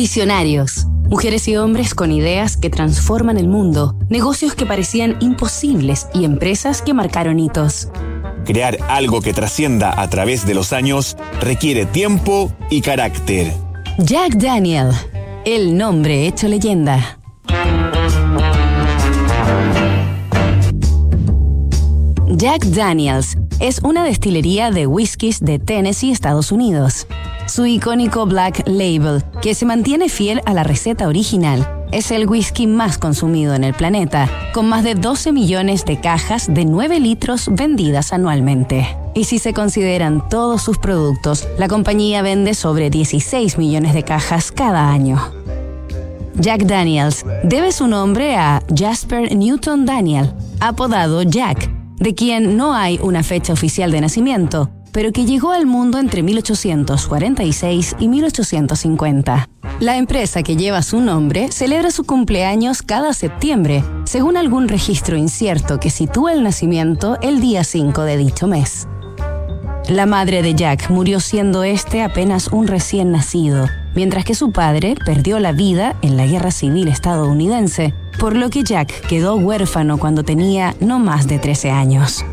[0.00, 0.86] Visionarios.
[1.10, 6.80] Mujeres y hombres con ideas que transforman el mundo, negocios que parecían imposibles y empresas
[6.80, 7.88] que marcaron hitos.
[8.46, 13.52] Crear algo que trascienda a través de los años requiere tiempo y carácter.
[13.98, 14.88] Jack Daniel,
[15.44, 17.19] el nombre hecho leyenda.
[22.40, 27.06] Jack Daniels es una destilería de whiskies de Tennessee, Estados Unidos.
[27.46, 32.66] Su icónico Black Label, que se mantiene fiel a la receta original, es el whisky
[32.66, 37.50] más consumido en el planeta, con más de 12 millones de cajas de 9 litros
[37.52, 38.96] vendidas anualmente.
[39.14, 44.50] Y si se consideran todos sus productos, la compañía vende sobre 16 millones de cajas
[44.50, 45.20] cada año.
[46.36, 52.98] Jack Daniels debe su nombre a Jasper Newton Daniel, apodado Jack, de quien no hay
[53.02, 59.48] una fecha oficial de nacimiento, pero que llegó al mundo entre 1846 y 1850.
[59.78, 65.78] La empresa que lleva su nombre celebra su cumpleaños cada septiembre, según algún registro incierto
[65.78, 68.88] que sitúa el nacimiento el día 5 de dicho mes.
[69.88, 74.96] La madre de Jack murió siendo este apenas un recién nacido, mientras que su padre
[75.04, 80.22] perdió la vida en la Guerra Civil estadounidense, por lo que Jack quedó huérfano cuando
[80.22, 82.24] tenía no más de 13 años.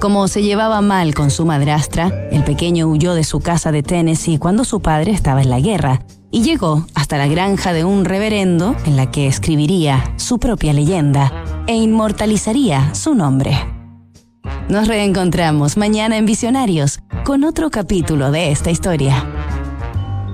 [0.00, 4.38] Como se llevaba mal con su madrastra, el pequeño huyó de su casa de Tennessee
[4.38, 6.00] cuando su padre estaba en la guerra
[6.30, 11.32] y llegó hasta la granja de un reverendo en la que escribiría su propia leyenda
[11.66, 13.58] e inmortalizaría su nombre.
[14.68, 19.39] Nos reencontramos mañana en Visionarios con otro capítulo de esta historia.